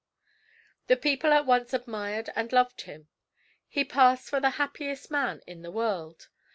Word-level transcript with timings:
The 0.87 0.97
people 0.97 1.31
at 1.31 1.45
once 1.45 1.73
admired 1.75 2.31
and 2.35 2.51
loved 2.51 2.81
him. 2.89 3.09
He 3.67 3.85
passed 3.85 4.31
for 4.31 4.39
the 4.39 4.49
happiest 4.57 5.11
man 5.11 5.43
in 5.45 5.61
the 5.61 5.69
world. 5.69 6.27